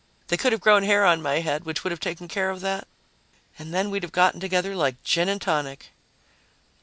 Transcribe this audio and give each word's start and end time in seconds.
They 0.29 0.35
could 0.37 0.51
have 0.51 0.61
grown 0.61 0.81
hair 0.81 1.05
on 1.05 1.21
my 1.21 1.41
head, 1.41 1.63
which 1.63 1.83
would 1.83 1.91
have 1.91 1.99
taken 1.99 2.27
care 2.27 2.49
of 2.49 2.61
that, 2.61 2.87
and 3.59 3.71
then 3.71 3.91
we'd 3.91 4.01
have 4.01 4.11
gotten 4.11 4.39
together 4.39 4.75
like 4.75 5.03
gin 5.03 5.29
and 5.29 5.39
tonic." 5.39 5.91